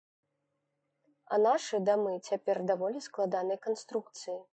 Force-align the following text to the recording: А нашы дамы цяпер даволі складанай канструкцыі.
А 1.35 1.37
нашы 1.43 1.81
дамы 1.89 2.13
цяпер 2.27 2.61
даволі 2.71 3.03
складанай 3.09 3.59
канструкцыі. 3.67 4.39